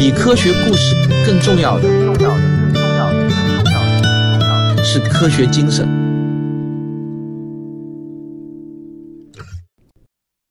[0.00, 0.96] 比科学故事
[1.26, 2.40] 更重要的，重要的，
[2.72, 5.86] 更重要的，重要的，重要的是科学精神。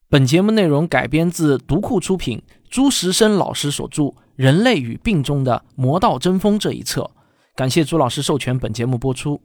[0.07, 4.03] 本节目内容改编自读库出品，朱时生老师所著
[4.35, 7.09] 《人类与病中的魔道争锋》这一册。
[7.55, 9.41] 感谢朱老师授权本节目播出。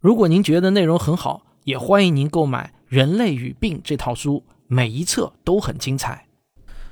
[0.00, 6.26] 如果您觉得内容很好，也欢迎您购买《人类与病》这套书，每一册都很精彩。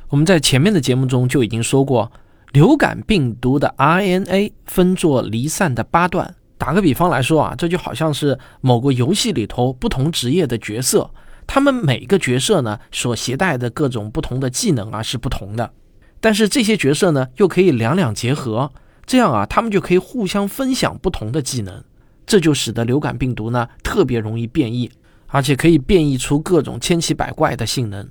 [0.08, 2.10] 我们在前面的节目中就已经说过，
[2.54, 6.36] 流感病毒的 RNA 分作离散的八段。
[6.56, 11.10] 打个比方来说啊，这就好像是某个游戏里头不同职业的角色，
[11.48, 15.72] 他们每个角色呢所携带的各种不同的技能啊是不同的，
[16.20, 18.70] 但是这些角色呢又可以两两结合。
[19.04, 21.82] 这样啊，他们就可以互相分享不同的技能，
[22.24, 24.88] 这就使得流感病毒呢特别容易变异，
[25.26, 28.08] 而且可以变异出各种千奇百怪的性能。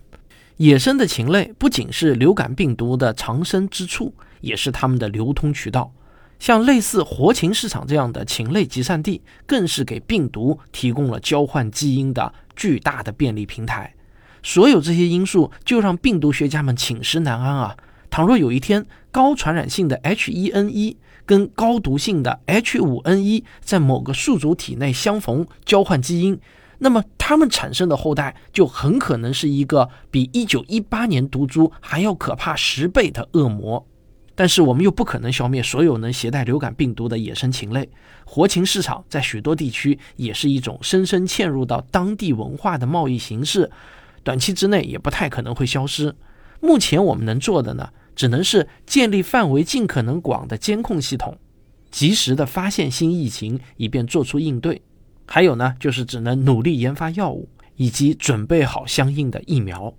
[0.57, 4.13] 野生的禽类不仅是流感病毒的藏身之处，
[4.43, 5.91] 也是它们的流通渠道。
[6.37, 13.95] 像类似活禽市场这样的禽类集散地，更是给病毒提供了交换基因的巨大的便利平台。
[14.43, 17.77] 所有这些因素，就让病毒学家们寝食难安啊。
[18.09, 26.37] 倘若有一天，高传染性的 H1N1 跟高毒性的 H5N1 在某个宿主体内相逢，交换基因，
[26.79, 33.87] 那么它们产生的后代就很可能是一个比1918年毒株还要可怕十倍的恶魔。
[34.35, 37.89] 但是我们又不可能消灭所有能携带流感病毒的野生禽类，
[38.25, 43.69] 活禽市场在许多地区也是一种深深嵌入到当地文化的贸易形式，
[44.23, 46.15] 短期之内也不太可能会消失。
[46.59, 47.89] 目前我们能做的呢？
[48.15, 51.35] 只能是建立范围尽可能广的监控系统，
[51.89, 54.81] 及时的发现新疫情，以便做出应对。
[55.25, 59.93] 还有呢，就是只能努力研发药物，以及准备好相应的疫苗。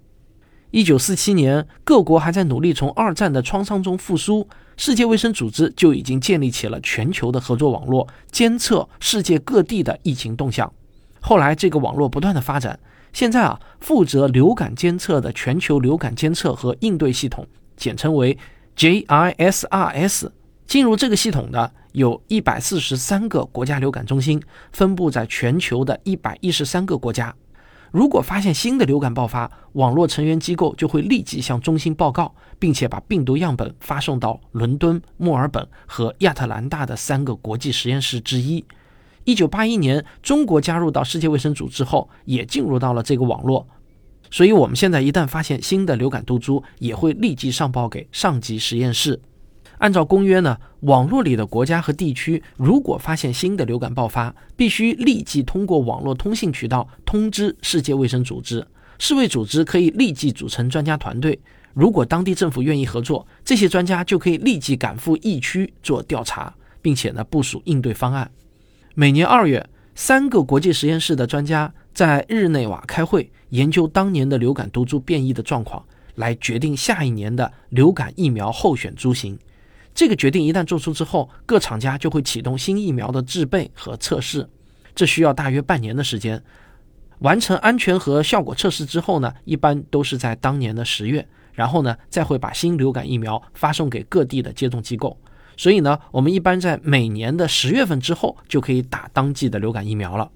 [0.74, 10.72] 一九四七年，各国还在努力从二战的创伤中复苏，世界卫生组织就已经建立起了全球的合作网络，监测世界各地的疫情动向。
[11.20, 12.76] 后来，这个网络不断的发展，
[13.12, 17.46] 现在啊，负责流感监测的全球流感监测和应对系统。
[17.76, 18.36] 简称为
[18.76, 20.28] JISRS。
[20.66, 24.42] 进入这个系统的有一百四十三个国家流感中心，
[24.72, 27.32] 分布在全球的一百一十三个国家。
[27.94, 38.64] 如果发现新的流感爆发，网络成员机构就会立即向中心报告，并且把病毒样本发送到伦敦、墨尔本和亚特兰大的三个国际实验室之一。
[39.22, 43.64] 一九八一年，中国加入到世界卫生组织后，也进入到了这个网络。
[44.28, 49.20] 所以，我们现在一旦发现新的流感毒株，也会立即上报给上级实验室。
[49.84, 58.66] 按照公约呢，网络里的国家和地区如果发现新的流感爆发，必须立即通过网络通信渠道通知世界卫生组织。
[58.98, 61.38] 世卫组织可以立即组成专家团队。
[61.74, 68.30] 如果当地政府愿意合作，这些专家就可以立即赶赴疫区做调查，并且呢部署应对方案。
[68.94, 71.70] 每年二月，三个国际实验室的专家。
[71.92, 75.84] 在日内瓦开会，研究当年的流感毒株变异的状况，
[76.14, 79.38] 来决定下一年的流感疫苗候选株型。
[79.94, 84.48] 这个决定一旦做出之后，各厂家就会启动新疫苗的制备和测试，
[84.94, 86.42] 这需要大约半年的时间。
[87.20, 95.16] 完成安全和效果测试之后呢，一般都是在当年的十月，然后呢，再会把新流感疫苗发送给各地的接种机构。
[95.56, 100.28] 所以呢，我们一般在每年的十月份之后就可以打当季的流感疫苗了。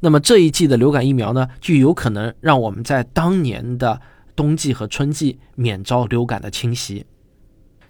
[0.00, 4.00] 那么这一季的流感疫苗呢，就有可能让我们在当年的
[4.34, 7.06] 冬季和春季免遭流感的侵袭。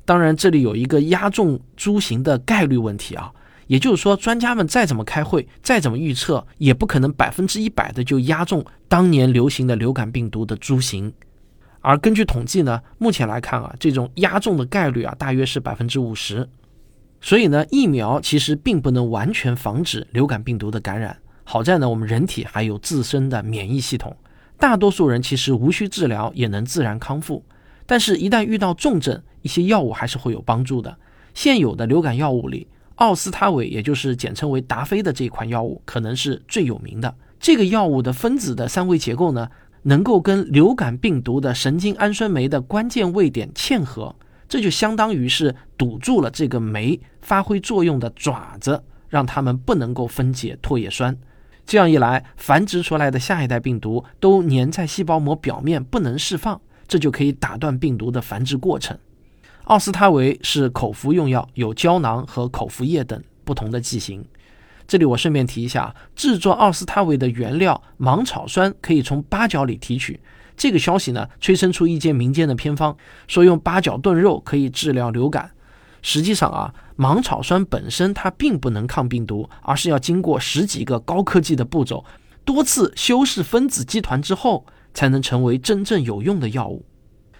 [0.04, 3.32] 当然，这里有一个压中株型的概率问题啊，
[3.66, 11.12] 也就是说，专家们再怎么开会，再怎么预测，也不可能百分之一百的就压中当年流行的流感病毒的株型。
[11.80, 16.48] 而根据统计呢，目前来看啊，这种压中的概率啊，大约是百分之五十。
[17.20, 21.16] 所以呢，疫苗其实并不能完全防止流感病毒的感染。
[21.44, 24.14] 好在呢，我们人体还有自身的免疫系统，
[24.58, 27.42] 大多数人其实无需治疗也能自然康复。
[27.86, 30.96] 但是，一旦遇到重症，一些药物还是会有帮助的。
[31.34, 32.66] 现有的流感药物里，
[32.96, 37.14] 奥司他韦，也就是简称为达菲的这款药物，可能是最有名的。
[37.40, 39.50] 这个药物的分子的三维结构呢，
[39.82, 44.14] 能够跟流感病毒的神经氨酸酶的关键位点嵌合，
[44.48, 51.14] 这就相当于是堵住了这个酶发挥作用的爪子，让它们不能够分解唾液酸。
[51.66, 58.98] 这样一来，繁殖出来的下一代病毒都粘在细胞膜表面，不能释放，这就可以打断病毒的繁殖过程。
[59.64, 64.24] 奥司他韦是口服用药，有胶囊和口服液等不同的剂型。
[64.86, 70.20] 这里我顺便提一下，制作奥司他韦的原料芒草酸可以从八角里提取，
[70.54, 72.94] 这个消息呢，催生出一间民间的偏方，
[73.26, 75.50] 说用八角炖肉可以治疗流感。
[76.02, 82.04] 实际上啊，芒草酸本身它并不能抗病毒，而是要经过十几个高科技的步骤，
[82.44, 86.86] 多次修饰分子基团之后，才能成为真正有用的药物。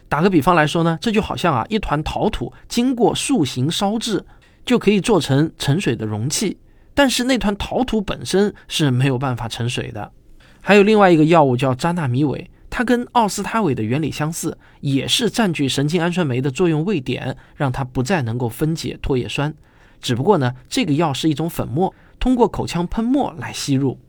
[0.09, 4.27] 打个比方来说呢，这就好像啊，一团陶土经过塑形烧制，
[4.67, 6.59] 就可以做成盛水的容器，
[6.93, 10.13] 但是那团陶土本身是没有办法盛水的。
[10.61, 12.51] 还有另外一个药物叫扎纳米韦。
[12.77, 19.55] 它跟奥司他韦的原理相似，也是占据神经氨酸酶的作用位点，让它不再能够分解唾液酸。
[20.01, 24.01] 只不过呢，这个药是一种粉末，通过口腔喷墨来吸入。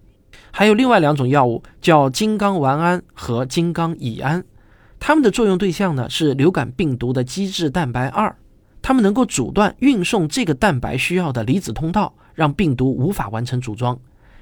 [0.58, 4.42] 还有另外两种药物叫金刚烷胺和金刚乙胺，
[5.02, 8.34] 它们的作用对象呢是流感病毒的基质蛋白二，
[8.82, 14.00] 它们能够阻断运送这个蛋白需要的离子通道，让病毒无法完成组装。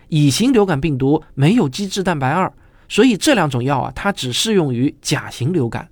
[0.09, 2.53] 乙型流感病毒没有基质蛋白二。
[2.87, 5.89] 所以这两种药啊，它只适用于甲型流感。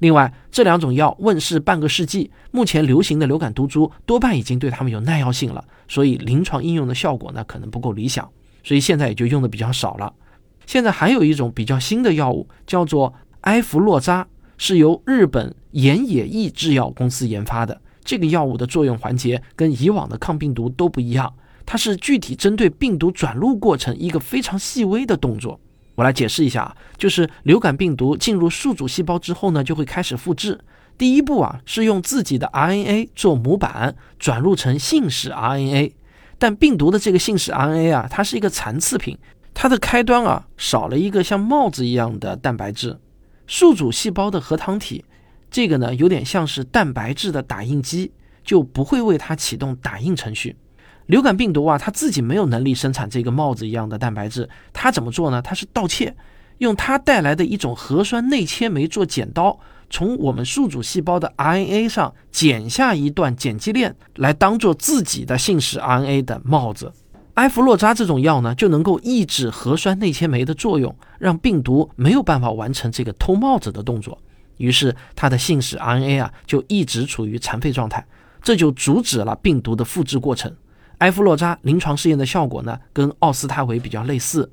[0.00, 8.28] 另外，这两种药问世半个世纪，目前流行的流感毒株多半已经对它们有耐药性了，所以临床应用的效果呢可能不够理想，
[8.62, 10.12] 所以现在也就用的比较少了。
[10.66, 13.12] 现在还有一种比较新的药物，叫做
[13.42, 14.26] 埃弗洛扎，
[14.56, 17.80] 是由日本岩野义制药公司研发的。
[18.04, 21.32] 这个药物的作用环节跟以往的抗病毒都不一样，
[21.64, 25.60] 它是具体针对病毒转录过程一个非常细微的动作。
[25.94, 30.58] 我来解释一下啊，就是流感病毒进入宿主细胞之后呢，就会开始复制。
[30.96, 35.92] 第一步啊，是用自己的 RNA 做模板，转录成信使 RNA。
[36.42, 39.16] 但病毒的这个信使 RNA 啊，它是一个残次品，
[39.54, 42.98] 它的开端啊，少了一个像帽子一样的蛋白质。
[43.46, 45.04] 宿主细胞的核糖体，
[45.52, 48.10] 这个呢，有点像是蛋白质的打印机，
[48.42, 50.56] 就不会为它启动打印程序。
[51.06, 55.40] 流感病毒啊，它自己没有能力生产这个帽子一样的蛋白质，它怎么做呢？
[55.40, 56.12] 它是盗窃，
[56.58, 59.60] 用它带来的一种核酸内切酶做剪刀，
[59.92, 66.90] 从我们宿主细胞的 RNA 上剪下一段碱基链，来当做自己的信使 RNA 的帽子。
[67.34, 74.18] 埃弗洛扎这种药呢，就能够抑制核酸内切酶的作用，让病毒没有办法完成这个偷帽子的动作，
[74.56, 78.06] 于是它的信使 RNA 啊，就一直处于残废状态，
[78.42, 80.50] 这就阻止了病毒的复制过程。
[80.98, 84.50] 埃弗洛扎临床试验的效果呢，跟奥司他韦比较类似。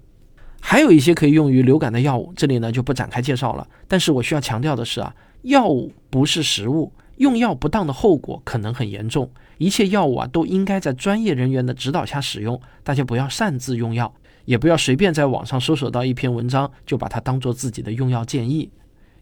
[0.62, 3.66] 还有一些可以用于流感的药物，这里呢就不展开介绍了。
[3.88, 5.14] 但是我需要强调的是啊，
[5.44, 9.32] 药物不是食物，用药不当的后果可能很严重。
[9.58, 14.14] 一切药物啊都应该在专业人员的指导下使用，大家不要擅自用药，
[14.46, 18.70] 也不要随便在网上搜索到一篇文章就把它当做自己的用药建议。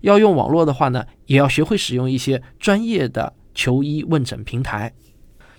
[0.01, 4.93] 要用网络的话呢，也要学会使用一些专业的求医问诊平台。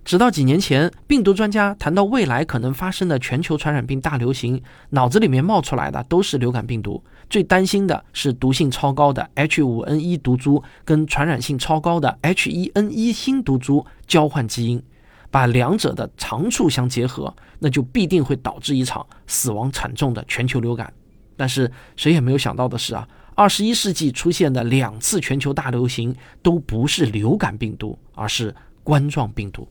[0.05, 7.03] 直到几年前，病毒专家谈到未来可能发生的全球传染病大流行，脑子里面冒出来的都是流感病毒。
[7.29, 14.83] 最担心的是毒性超高的 H5N1 毒株跟传染性超高的 H1N1 新毒株交换基因，
[15.31, 20.93] 把两者的长处相结合，那就必定会导致一场死亡惨重的全球流感。
[21.37, 29.69] 但是谁也没有想到的是啊，二十一世纪出现的两次全球大流行都不是流感病毒，而是冠状病毒。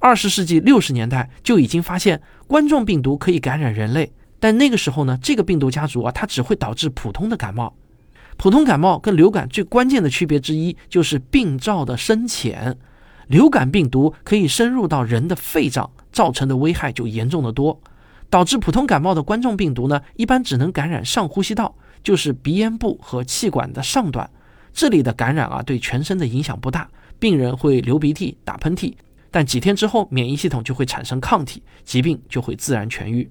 [0.00, 4.12] 二十世纪六十年代就已经发现冠状病毒可以感染人类，
[4.44, 7.74] 但那个时候呢，这个病毒家族啊，它只会导致普通的感冒。
[8.36, 12.76] 普通感冒跟流感最关键的区别之一就是病灶的深浅。
[13.28, 17.80] 流感病毒可以深入到人的肺脏，造成的危害就严重的多。
[18.28, 24.30] 导致普通感冒的冠状病毒呢，一般只能感染上呼吸道，就是鼻咽部和气管的上段。
[24.74, 26.86] 这里的感染啊，对全身的影响不大，
[27.18, 28.92] 病人会流鼻涕、打喷嚏。
[29.30, 33.26] 但几天之后，免疫系统就会产生抗体，疾病就会自然痊愈。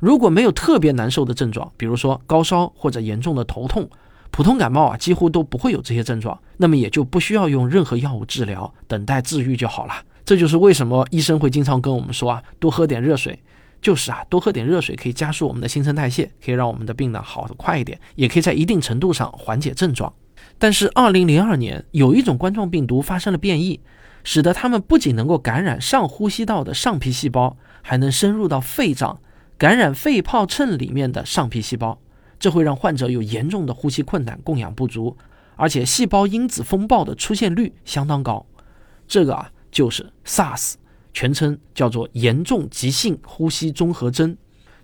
[0.00, 3.88] 如果没有特别难受的症状，比如说高烧或者严重的头痛，
[4.30, 9.92] 普通感冒啊几乎都不会有这些症状，那么也就不需要用任何药物治疗，等待治愈就好了。
[10.24, 13.38] 这就是为什么医生会经常跟我们说啊，多喝点热水。
[13.82, 20.12] 就是啊，多喝点热水可以加速我们的新陈代谢，可以让我们的病呢好得快一点，也可以在一定程度上缓解症状。
[20.58, 23.80] 但是，二零零二年有一种冠状病毒发生了变异。
[24.22, 29.18] 使得它们不仅能够感染上呼吸道的上皮细胞，还能深入到肺脏，
[29.60, 32.00] 感染肺泡衬里面的上皮细胞，
[32.38, 35.14] 这会让患者有严重的呼吸困难、供氧不足，
[35.54, 38.46] 而且细胞因子风暴的出现率相当高。
[39.06, 40.76] 这个啊，就是 SARS，
[41.12, 44.34] 全称叫做严重急性呼吸综合征。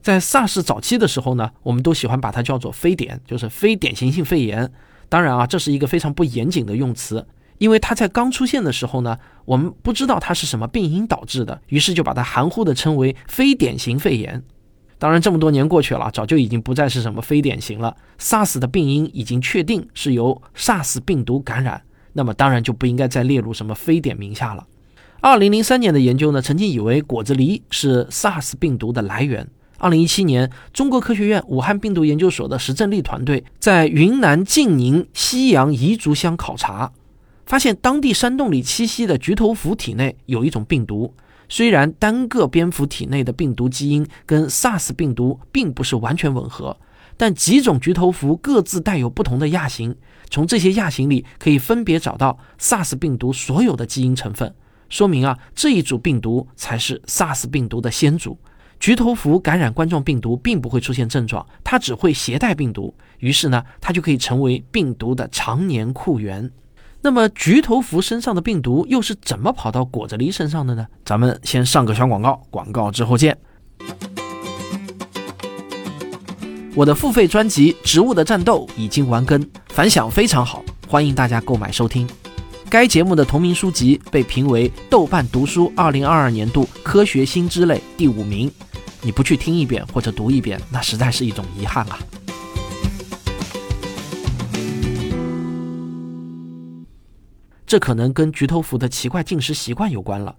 [0.03, 4.71] 在 SARS 早期的时候呢，我们都喜欢把它叫做非典，就是非典型性肺炎。
[5.09, 7.27] 当然啊，这是一个非常不严谨的用词。
[7.57, 14.45] 因为它在刚出现的时候呢，我们不知道它是什么病因导致的，于是就把它含糊的称为非典型肺炎。
[14.99, 17.95] 当然，这么多年过去了，早就已经不再是什么非典型了。
[18.19, 21.83] SARS 的病因已经确定是由 SARS 病毒感染，
[22.15, 24.67] 那么当然就不应该再列入什么非典名下了。
[25.21, 29.47] 二零零三年的研究呢，曾经以为果子狸是 SARS 病毒的来源。
[29.79, 36.91] 二零一七年，中国科学院武汉病毒研究所的石正丽团队在云南晋宁西洋彝族乡考察，
[37.45, 41.13] 发现当地山洞里栖息的菊头蝠体内有一种病毒。
[41.49, 46.77] 虽然单个蝙蝠体内的病毒基因跟 SARS 病毒并不是完全吻合，
[47.17, 49.97] 但几种菊头蝠各自带有不同的亚型，
[50.29, 54.55] 从这些亚型里可以分别找到 SARS 病毒所有的基因成分，
[54.89, 58.39] 说明啊这一组病毒才是 SARS 病毒的先祖。
[58.79, 66.51] 菊头蝠感染冠状病毒并不会出现症状，它只会携带病毒，于是呢它就可以成为病毒的常年库源。
[67.07, 70.85] 那么，菊头蝠身上的病毒又是怎么跑到果子狸身上的呢？
[71.05, 73.39] 咱们先上个小广告，广告之后见。
[76.75, 82.09] 我的付费专辑《植物的战斗》已经完更，反响非常好，欢迎大家购买收听。
[82.69, 88.51] 该节目的同名书籍被评为豆瓣读书2022年度科学新知类第五名，
[89.01, 92.01] 你不去听一遍或者读一遍，那实在是一种遗憾啊。
[97.67, 100.35] 这可能跟菊头蝠的奇怪进食习惯有关了。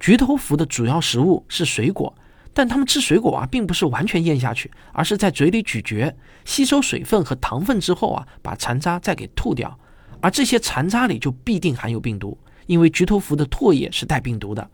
[0.00, 2.12] 菊头蝠的主要食物是水果，
[2.52, 6.12] 但它们吃水果啊，并不是完全咽下去，而是在嘴里咀嚼，
[6.44, 9.78] 吸收水分和糖分之后啊，把残渣再给吐掉。
[10.20, 12.36] 而这些残渣里就必定含有病毒，
[12.66, 14.68] 因为菊头蝠的唾液是带病毒的。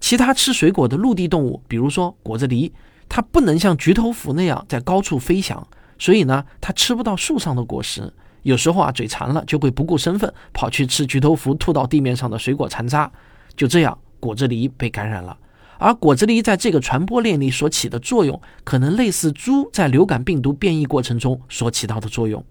[0.00, 2.72] 其他吃水果的陆地动物，比如说果子狸，
[3.08, 5.64] 它不能像菊头蝠那样在高处飞翔，
[5.96, 8.12] 所以呢，它吃不到树上的果实。
[8.42, 13.10] 有时候啊，嘴馋了就会不顾身份跑去吃菊头蝠吐到地面上的水果残渣，
[13.56, 15.36] 就这样果子狸被感染了。
[15.78, 22.44] 而果子狸在这个传播链里所起的作用，可能类似猪在流感病毒变异过程中所起到的作用，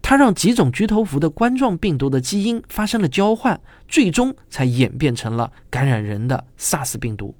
[0.00, 7.34] 它让几种菊头蝠的冠状病毒的基因发生了交换，最终才演变成了感染人的 SARS 病毒。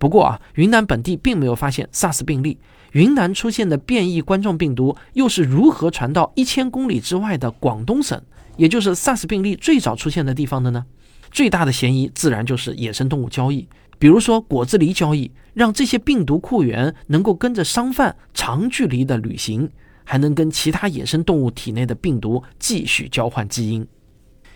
[0.00, 2.58] 不过啊，云南本地并没有发现 SARS 病例。
[2.92, 8.20] 云南出现的变异冠状病毒又是如何传到一千公里之外的广东省，
[8.56, 10.86] 也就是 SARS 病例最早出现的地方的呢？
[11.30, 19.70] 最大的嫌疑自然就是野生动物交易，比如说果子狸交易，让这些病毒库源能够跟着商贩长距离的旅行，
[20.02, 23.86] 还能跟其他野生动物体内的病毒继续交换基因。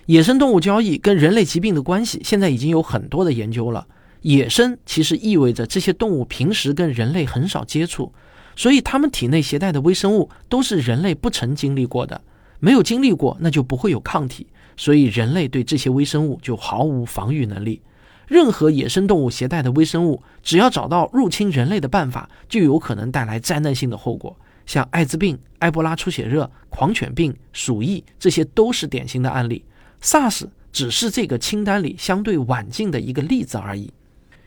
[0.07, 3.87] 野生动物交易跟人类疾病的关系，现在已经有很多的研究了。
[4.25, 8.11] 野生其实意味着这些动物平时跟人类很少接触。
[8.57, 12.23] 所以，它们体内携带的微生物都是人类不曾经历过的，
[12.59, 14.47] 没有经历过，那就不会有抗体。
[14.79, 17.83] 所以，人类对这些微生物就毫无防御能力。
[18.27, 24.35] 任何野生动物携带的微生物，只要找到入侵人类的办法，就有可能带来灾难性的后果。
[24.65, 29.63] 像艾滋病、埃博拉出血热、狂犬病、鼠疫，这些都是典型的案例。
[30.01, 33.93] SARS 只是这个清单里相对晚近的一个例子而已。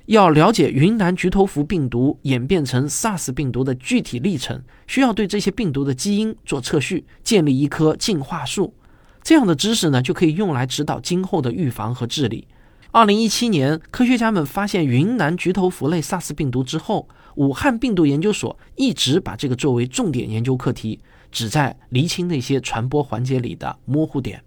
[0.08, 8.74] 要了解云南菊头蝠病毒演变成 SARS 病毒的具体历程，需要对这些病毒的基因做测序，建立一棵进化树。
[9.22, 12.48] 这样的知识呢，就可以用来指导今后的预防和治理。
[12.92, 24.42] 二零一七年，科学家们发现云南菊头蝠类 SARS 病毒之后，武汉病毒研究所一直把这个作为重点研究课题，旨在厘清那些传播环节里的模糊点。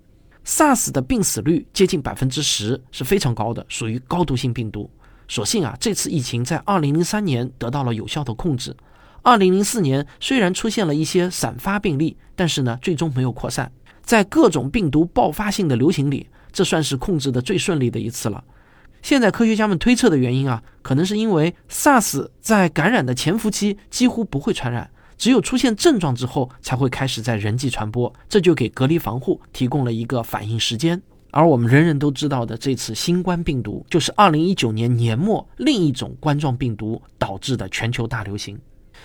[0.46, 4.90] SARS 的病死率接近百分之十，是非常高的，属于高毒性病毒。
[5.30, 8.76] 所幸啊，这次疫情在二零零三年得到了有效的控制。
[9.22, 13.70] 二零零四年虽然出现了一些散发病例，但是呢，最终没有扩散。
[14.02, 18.42] 在各种病毒爆发性的流行里，这算是控制的最顺利的一次了。
[19.02, 31.00] 现在科学家们推测的原因啊，可能是因为 SARS 在感染的潜伏期几乎不会传染，只有出现症状之后才会开始在人际传播，这就给隔离防护提供了一个反应时间。
[31.32, 38.58] 而我们人人都知道的这次新冠病毒，就是二零一九年年末另一种冠状病毒导致的全球大流行。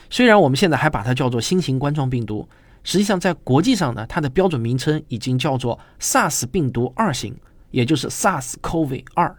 [0.09, 2.47] 虽然我们现在还把它叫做新型冠状病毒，
[2.83, 7.35] 实际上在国际上呢，它的标准名称已经叫做 SARS 病毒二型，
[7.71, 9.35] 也就是 SARS-CoV 二，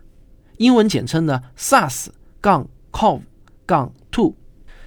[0.59, 2.07] 英文简称呢 SARS
[2.41, 3.21] 杠 CoV
[3.67, 4.35] 杠 two。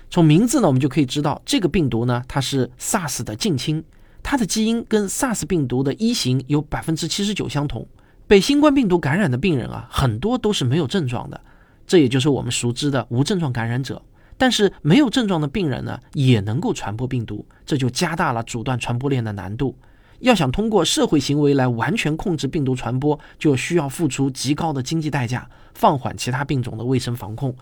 [0.09, 3.83] 从名字呢，我们就可以知道这个病毒呢，它是 SARS 的近亲。
[4.29, 7.87] 它的基因跟 SARS 病毒的一型有百分之七十九相同。
[8.27, 11.41] 被新冠病毒感染的病人啊，很多都是没有症状的，
[11.87, 13.99] 这也就是我们熟知的无症状感染者。
[14.37, 19.75] 但是没有症状的病人呢，也能够传播病毒，这就加大了阻断传播链的难度。
[20.19, 27.55] 要想通过社会行为来完全控制病毒传播，就需要付出极高的经济代价，放缓其他病种的卫生防控。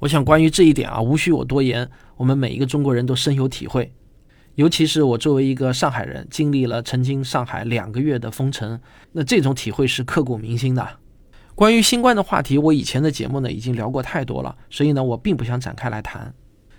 [0.00, 3.92] 我想关于这一点啊，无需我多言，我们每一个中国人都深有体会。
[4.56, 8.78] 尤其是我作为一个上海人，经历了曾经上海两个月的封城，
[9.12, 10.86] 那这种体会是刻骨铭心的。
[11.54, 16.34] 关于新冠的话题，我以前的节目呢已经聊过太多了，所以呢我并不想展开来谈。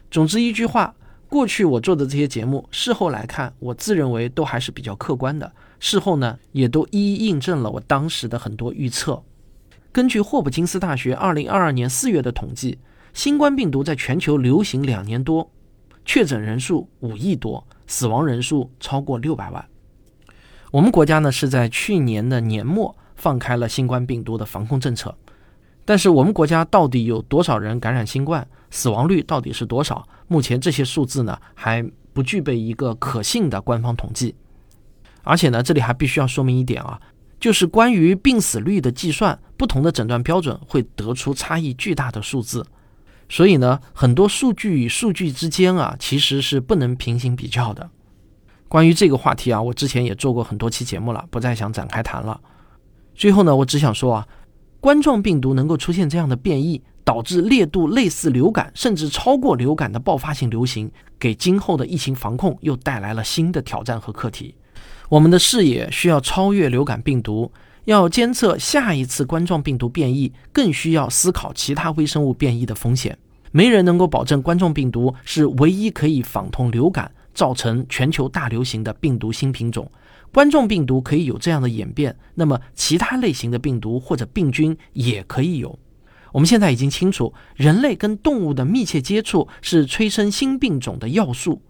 [0.09, 0.93] 总之一句话，
[1.27, 5.51] 过去我做的这些节目，事后来看，我自认为都还是比较客观的。
[5.79, 9.23] 事后呢，也都一一印证了我当时的很多预测。
[9.91, 12.79] 根据霍普金斯大学二零二二年四月的统计，
[13.13, 15.51] 新冠病毒在全球流行两年多，
[16.05, 19.65] 确诊人数五亿多，死亡人数超过六百万。
[20.71, 22.95] 我们国家呢是在去年的年末。
[23.13, 25.15] 放开了新冠病毒的防控政策，
[25.85, 28.47] 但是我们国家到底有多少人感染新冠？
[28.71, 30.07] 死亡率到底是多少？
[30.27, 34.33] 目前这些数字呢还不具备一个可信的官方统计。
[35.21, 36.99] 而且呢，这里还必须要说明一点啊，
[37.39, 42.65] 就是关于病死率的计算，不同的诊断标准会得出差异巨大的数字。
[43.31, 47.89] 所以呢，很多数据与数据之间啊，其实是不能平行比较的。
[48.67, 52.41] 关于这个话题啊，我之前也做过很多期节目了，不再想展开谈了。
[53.15, 54.27] 最后呢，我只想说啊，
[54.81, 64.53] 冠状病毒能够出现这样的变异，导致烈度类似流感，甚至超过流感的爆发性流行，给今后的疫情防控又带来了新的挑战和课题。
[65.07, 67.49] 我们的视野需要超越流感病毒，
[67.85, 73.17] 要监测下一次冠状病毒变异，更需要思考其他微生物变异的风险。
[73.51, 79.91] 没人能够保证冠状病毒是唯一可以仿同流感，造成全球大流行的病毒新品种。
[80.31, 85.77] 冠状病毒可以有这样的演变，那么其他类型的病毒或者病菌也可以有。
[86.31, 91.61] 我们现在已经清楚，人类跟动物的密切接触是催生新病种的要素。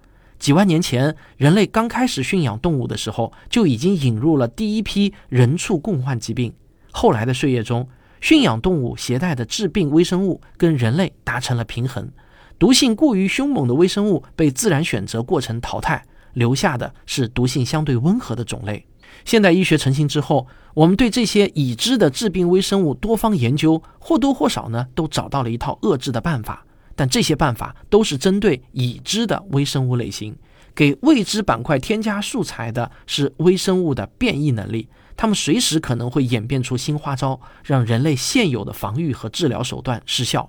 [0.42, 6.52] 几万年前，人类刚开始驯养动物的时候，就已经引入了第一批人畜共患疾病。
[6.90, 7.88] 后来的岁月中，
[8.22, 12.10] 驯养动物携带的致病微生物跟人类达成了平衡，
[12.58, 16.04] 毒性过于凶猛的微生物被自然选择过程淘汰。
[16.34, 18.84] 留下的是毒性相对温和的种类。
[19.24, 26.66] 现代医学成型之后，我们对这些已知的致病微生物多方研究，或多或少呢都找到了一套遏制的办法。
[27.02, 30.36] 但这些办法都是针对已知的微生物类型，
[30.76, 34.88] 给未知板块添加素材的是微生物的变异能力。
[35.18, 40.48] 它们随时可能会演变出新花招，让人类现有的防御和治疗手段失效。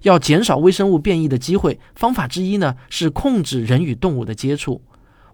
[0.00, 4.82] 要减少微生物变异的机会，方法之一呢是控制人与动物的接触。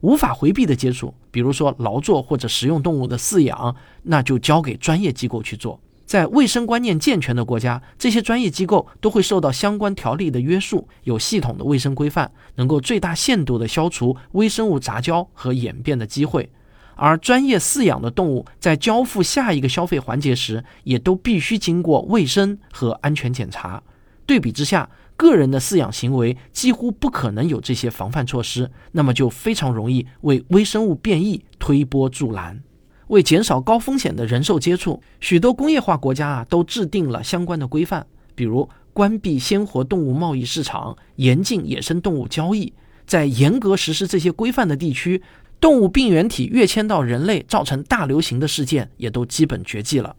[0.02, 5.80] 无法回避的接触，比如说劳作或者食用动物的饲养，那就交给专业机构去做。
[6.08, 16.48] 在卫生观念健全的国家，这些专业机构都会受到相关条例的约束，有系统的卫生规范，能够最大限度地消除微生物杂交和演变的机会。
[16.94, 23.82] 而专业饲养的动物在交付下一个消费环节时，也都必须经过卫生和安全检查。
[24.24, 32.62] 对比之下，个人的饲养行为几乎不可能有这些防范措施，那么就非常容易为微生物变异推波助澜。
[33.08, 42.72] 为减少高风险的人兽接触，许多工业化国家啊都制定了相关的规范，比如关闭鲜活动物贸易市场，严禁野生动物交易。
[43.06, 45.22] 在严格实施这些规范的地区，
[45.60, 50.14] 动物病原体跃迁到人类造成大流行的事件也都基本绝迹了。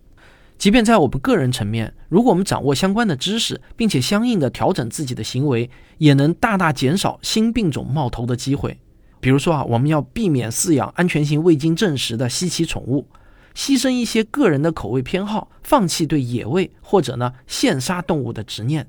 [0.58, 8.78] 即便在我们个人层面，如果我们掌握相关的知识，并且相应的调整自己的行为，也能大大减少新病种冒头的机会。
[9.20, 13.08] 比如说啊，我们要避免饲养安全性未经证实的稀奇宠物，
[13.54, 18.88] 牺牲一些个人的口味偏好，放弃对野味或者呢现杀动物的执念。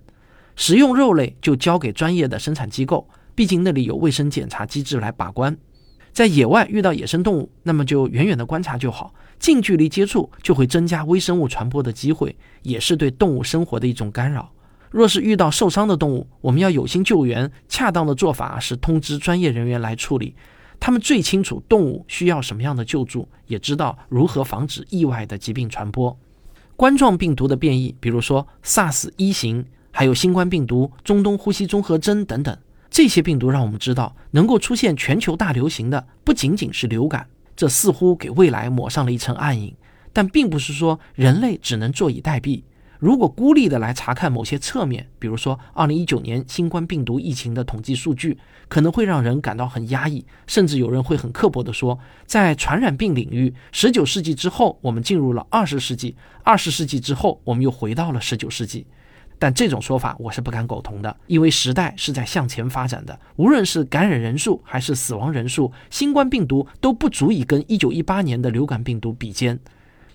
[0.56, 5.56] 食用肉类就交给专业的生产机构，毕竟那里有卫生检查机制来把关。
[6.12, 9.14] 在野外遇到野生动物，那么就远远的观察就好。
[9.38, 14.52] 近距离接触就会增加微生物传播的机会，也是对动物生活的一种干扰。
[14.90, 20.34] 若是遇到受伤的动物，我们要有心救援，恰当的做法是通知专业人员来处理。
[20.80, 26.18] 他们最清楚动物需要什么样的救助，也知道如何防止意外的疾病传播。
[26.74, 32.56] 冠状病毒的变异，比如说 SARS 一型，还有新冠病毒、中东呼吸综合征等等。
[32.90, 39.72] 这些病毒让我们知道，能够出现全球大流行的不仅仅是流感，这似乎给未来抹上了一层暗影。
[40.12, 42.62] 但并不是说人类只能坐以待毙。
[43.00, 48.36] 如果孤立的来查看某些侧面，比如说2019年新冠病毒疫情的统计数据，
[48.68, 58.86] 可能会让人感到很压抑，甚至有人会很刻薄地说，在传染病领域，19世纪之后我们进入了20世纪，20世纪之后我们又回到了19世纪。
[59.38, 63.18] 但这种说法我是不敢苟同的，因为时代是在向前发展的。
[63.36, 69.58] 无论是感染人数还是死亡人数，新冠病毒都不足以跟1918年的流感病毒比肩。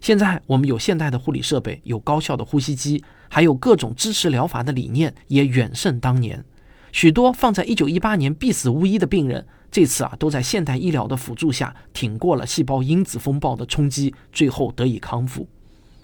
[0.02, 6.44] 现在我们有现代的护理设备，有高效的呼吸机，还有各种支持疗法的理念也远胜当年。
[6.92, 15.48] 许多放在1918年必死无疑的病人，这次啊都在现代医疗的辅助下挺过了细胞因子风暴的冲击，最后得以康复。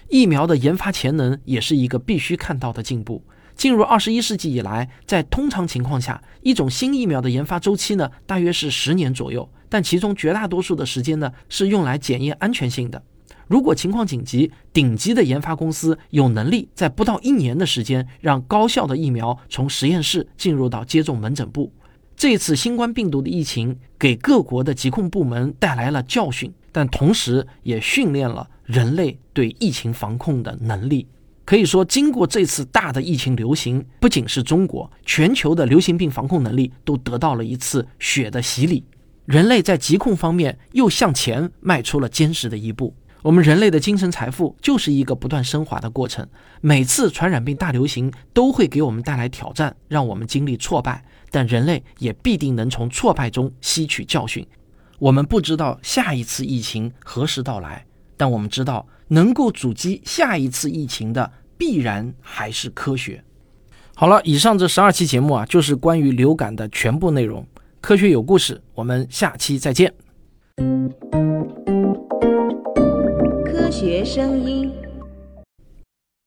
[0.08, 3.24] 疫苗的研发潜能也是一个必须看到的进步。
[3.54, 13.02] 进入二十一世纪以来，在通常情况下，一种新疫苗的研发周期呢，大约是十年左右，但其中绝大多数的时间呢，是用来检验安全性的。
[13.48, 21.72] 如果情况紧急，顶级的研发公司有能力在不到一年的时间，让高效的疫苗从实验室进入到接种门诊部。
[22.16, 31.06] 这次新冠病毒的疫情给各国的疾控部门带来了教训，但同时也训练了人类对疫情防控的能力。
[31.44, 38.84] 可以说，经过这次大的疫情流行，不仅是中国，全球的流行病防控能力都得到了一次血的洗礼。
[39.24, 42.94] 人类在疾控方面又向前迈出了坚实的一步。
[43.22, 46.26] 我们人类的精神财富就是一个不断升华的过程。
[46.60, 54.44] 每次传染病大流行都会给我们带来挑战，让我们经历挫败，但人类也必定能从挫败中吸取教训。
[54.98, 63.22] 我们不知道下一次疫情何时到来，但我们知道能够阻击下一次疫情的必然还是科学。
[63.94, 67.46] 好了，以上这十二期节目啊，就是关于流感的全部内容。
[67.80, 69.92] 科学有故事，我们下期再见。
[73.82, 74.72] 学声音。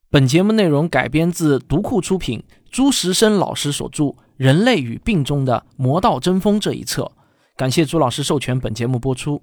[0.10, 4.04] 本节目内容改编自读库出品，朱时生老师所著
[4.36, 7.10] 《人类与病中的魔道争锋》这一册。
[7.56, 9.42] 感谢朱老师授权本节目播出。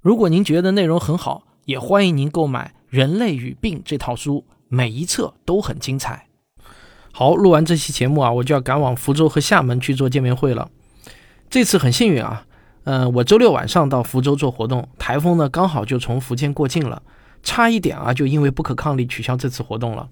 [0.00, 6.26] 如果您觉得内容很好，也欢迎您购买《人类与病》这套书，每一册都很精彩。
[7.12, 10.68] 好，录完这期节目啊，我就要赶往福州和厦门去做见面会了。
[11.48, 12.44] 这次很幸运啊，
[12.82, 17.00] 嗯，我周六晚上到福州做活动，台风呢刚好就从福建过境了。
[17.42, 20.08] 差一点啊，就因为不可抗力取消这次活动了。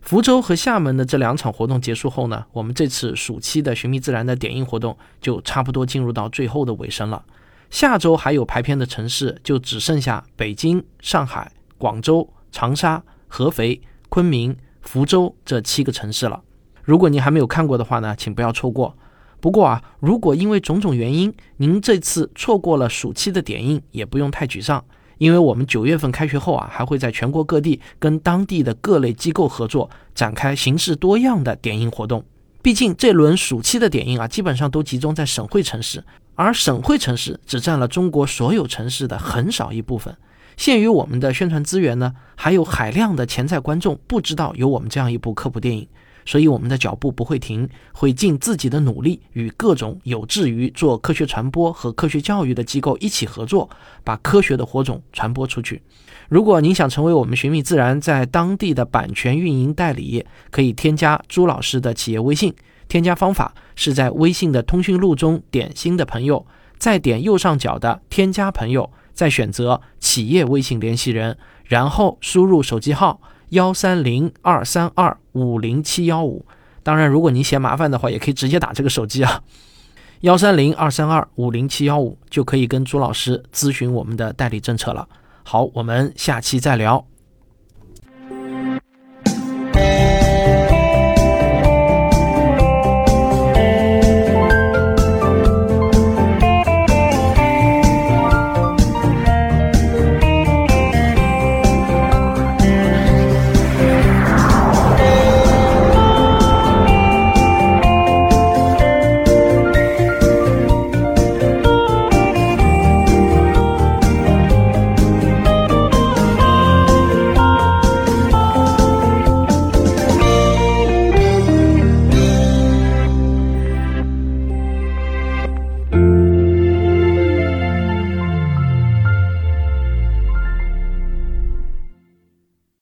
[0.00, 7.24] 福州和厦门的这两场活动结束后呢，我们这次暑期的寻觅自然的点映活动就差不多进入到最后的尾声了。
[7.70, 16.42] 下周还有排片的城市就只剩下北京、上海、广州、长沙、合肥、昆明、福州这七个城市了。
[16.82, 18.96] 如果您还没有看过的话呢，请不要错过。
[19.40, 24.84] 不过啊，如果因为种种原因您这次错过了暑期的点映，也不用太沮丧。
[25.22, 32.24] 因为我们九月份开学后啊，还会在全国各地跟当地的各类机构合作，展开形式多样的点映活动。
[32.60, 36.02] 毕竟这轮暑期的点映啊，基本上都集中在省会城市，
[36.34, 40.12] 而省会城市只占了中国所有城市的很少一部分。
[40.56, 45.86] 限于我们的宣传资源呢，还有海量的潜在观众不知道有我们这样一部科普电影。
[46.24, 53.68] 所以我们的脚步不会停，会尽自己的努力，与各种有志于做科学传播和科学教育的机构一起合作，
[54.04, 55.82] 把科学的火种传播出去。
[56.28, 62.54] 如果您想成为我们寻觅自然在当地的版权运营代理，可以添加朱老师的企业微信。
[62.88, 66.46] 添加方法是在微信的通讯录中点新的朋友，
[66.78, 73.20] 再点右上角的添加朋友，再选择企业微信联系人，然后输入手机号。
[73.52, 76.42] 幺三零二三二五零七幺五，
[76.82, 79.42] 当然，如果您嫌麻烦的话，也可以直接打这个手机啊，
[80.20, 85.06] 幺三零二三二五零七幺五就可以跟朱老师咨询我们的代理政策了。
[85.42, 87.06] 好，我们下期再聊。